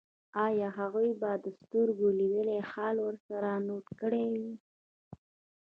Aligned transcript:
ایا 0.45 0.69
هغوی 0.77 1.09
به 1.21 1.31
سترګو 1.61 2.07
لیدلی 2.19 2.59
حال 2.71 2.97
ورسره 3.07 3.51
نوټ 3.67 3.85
کړی 4.01 4.23
وي 4.33 4.51